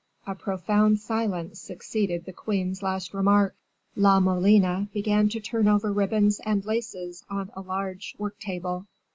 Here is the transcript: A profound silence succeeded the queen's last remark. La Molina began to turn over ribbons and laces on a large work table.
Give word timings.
A 0.25 0.33
profound 0.33 0.99
silence 0.99 1.61
succeeded 1.61 2.25
the 2.25 2.33
queen's 2.33 2.81
last 2.81 3.13
remark. 3.13 3.55
La 3.95 4.19
Molina 4.19 4.87
began 4.91 5.29
to 5.29 5.39
turn 5.39 5.67
over 5.67 5.93
ribbons 5.93 6.41
and 6.43 6.65
laces 6.65 7.23
on 7.29 7.51
a 7.55 7.61
large 7.61 8.15
work 8.17 8.39
table. 8.39 8.87